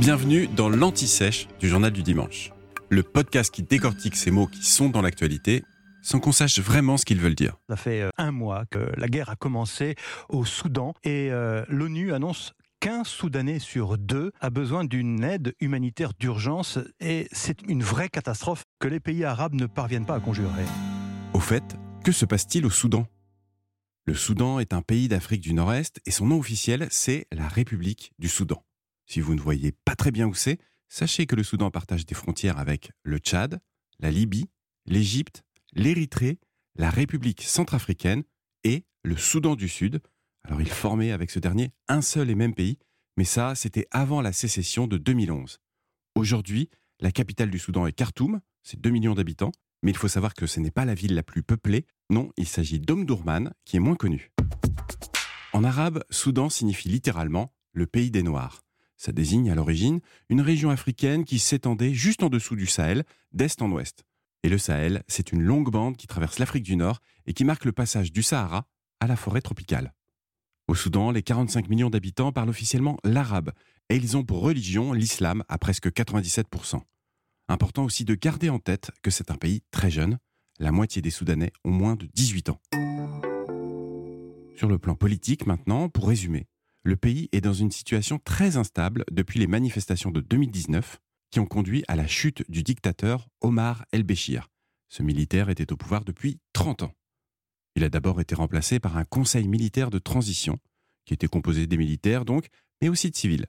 [0.00, 2.50] Bienvenue dans l'Anti-Sèche du Journal du Dimanche,
[2.90, 5.62] le podcast qui décortique ces mots qui sont dans l'actualité
[6.02, 7.54] sans qu'on sache vraiment ce qu'ils veulent dire.
[7.68, 9.94] Ça fait euh, un mois que la guerre a commencé
[10.28, 16.10] au Soudan et euh, l'ONU annonce qu'un Soudanais sur deux a besoin d'une aide humanitaire
[16.18, 20.64] d'urgence et c'est une vraie catastrophe que les pays arabes ne parviennent pas à conjurer.
[21.34, 23.06] Au fait, que se passe-t-il au Soudan?
[24.06, 28.12] Le Soudan est un pays d'Afrique du Nord-Est et son nom officiel, c'est la République
[28.18, 28.62] du Soudan.
[29.06, 30.58] Si vous ne voyez pas très bien où c'est,
[30.88, 33.60] sachez que le Soudan partage des frontières avec le Tchad,
[33.98, 34.48] la Libye,
[34.86, 36.38] l'Égypte, l'Érythrée,
[36.76, 38.24] la République centrafricaine
[38.64, 40.00] et le Soudan du Sud.
[40.44, 42.78] Alors il formait avec ce dernier un seul et même pays,
[43.16, 45.58] mais ça, c'était avant la sécession de 2011.
[46.14, 46.68] Aujourd'hui,
[47.00, 50.46] la capitale du Soudan est Khartoum, c'est 2 millions d'habitants, mais il faut savoir que
[50.46, 53.96] ce n'est pas la ville la plus peuplée, non, il s'agit d'Omdurman, qui est moins
[53.96, 54.32] connu.
[55.52, 58.63] En arabe, Soudan signifie littéralement le pays des Noirs.
[58.96, 63.60] Ça désigne à l'origine une région africaine qui s'étendait juste en dessous du Sahel, d'est
[63.60, 64.04] en ouest.
[64.42, 67.64] Et le Sahel, c'est une longue bande qui traverse l'Afrique du Nord et qui marque
[67.64, 68.66] le passage du Sahara
[69.00, 69.94] à la forêt tropicale.
[70.68, 73.52] Au Soudan, les 45 millions d'habitants parlent officiellement l'arabe
[73.90, 76.80] et ils ont pour religion l'islam à presque 97%.
[77.48, 80.18] Important aussi de garder en tête que c'est un pays très jeune.
[80.58, 82.60] La moitié des Soudanais ont moins de 18 ans.
[84.56, 86.46] Sur le plan politique maintenant, pour résumer,
[86.84, 91.46] le pays est dans une situation très instable depuis les manifestations de 2019 qui ont
[91.46, 94.50] conduit à la chute du dictateur Omar el-Béchir.
[94.90, 96.92] Ce militaire était au pouvoir depuis 30 ans.
[97.74, 100.58] Il a d'abord été remplacé par un conseil militaire de transition,
[101.06, 102.48] qui était composé des militaires donc,
[102.82, 103.46] mais aussi de civils.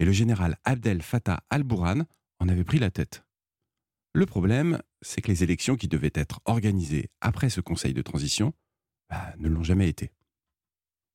[0.00, 2.02] Et le général Abdel Fattah al-Bourhan
[2.40, 3.24] en avait pris la tête.
[4.12, 8.52] Le problème, c'est que les élections qui devaient être organisées après ce conseil de transition
[9.08, 10.10] bah, ne l'ont jamais été.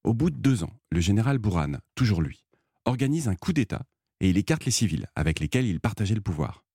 [0.09, 2.43] Au bout de deux ans, le général Bourhan, toujours lui,
[2.85, 3.85] organise un coup d'État
[4.19, 6.65] et il écarte les civils avec lesquels il partageait le pouvoir.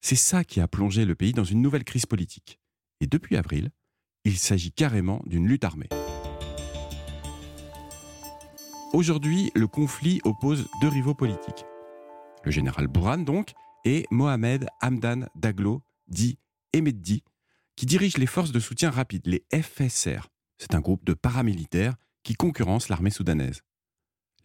[0.00, 2.58] C'est ça qui a plongé le pays dans une nouvelle crise politique.
[3.00, 3.70] Et depuis avril,
[4.24, 5.88] il s'agit carrément d'une lutte armée.
[8.92, 11.64] Aujourd'hui, le conflit oppose deux rivaux politiques.
[12.42, 13.52] Le général Bourhan, donc,
[13.84, 16.40] et Mohamed Hamdan Daglo, dit
[16.72, 17.22] Emeddi,
[17.76, 20.26] qui dirige les forces de soutien rapide, les FSR.
[20.58, 23.62] C'est un groupe de paramilitaires qui concurrence l'armée soudanaise.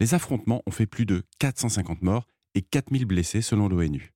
[0.00, 4.12] Les affrontements ont fait plus de 450 morts et 4000 blessés selon l'ONU.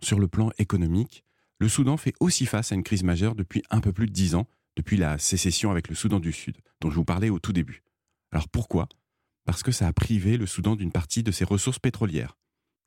[0.00, 1.24] Sur le plan économique,
[1.58, 4.34] le Soudan fait aussi face à une crise majeure depuis un peu plus de 10
[4.34, 4.46] ans,
[4.76, 7.82] depuis la sécession avec le Soudan du Sud, dont je vous parlais au tout début.
[8.32, 8.88] Alors pourquoi?
[9.44, 12.36] Parce que ça a privé le Soudan d'une partie de ses ressources pétrolières.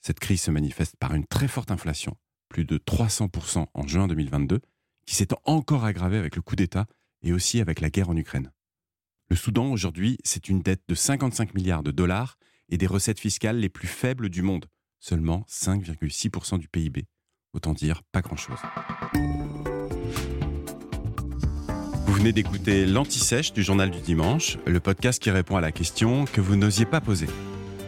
[0.02, 2.18] Cette crise se manifeste par une très forte inflation,
[2.50, 4.60] plus de 300% en juin 2022,
[5.06, 6.86] qui s'est encore aggravée avec le coup d'État
[7.24, 8.52] et aussi avec la guerre en Ukraine.
[9.30, 12.38] Le Soudan, aujourd'hui, c'est une dette de 55 milliards de dollars
[12.70, 14.68] et des recettes fiscales les plus faibles du monde,
[15.02, 17.08] seulement 5,6% du PIB.
[17.52, 18.60] Autant dire pas grand-chose.
[22.06, 26.24] Vous venez d'écouter l'Anti-Sèche du Journal du Dimanche, le podcast qui répond à la question
[26.24, 27.28] que vous n'osiez pas poser.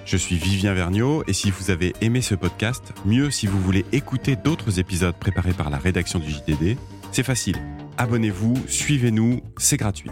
[0.05, 3.85] Je suis Vivien Vergniaud et si vous avez aimé ce podcast, mieux si vous voulez
[3.93, 6.77] écouter d'autres épisodes préparés par la rédaction du JDD,
[7.13, 7.61] c'est facile.
[7.97, 10.11] Abonnez-vous, suivez-nous, c'est gratuit.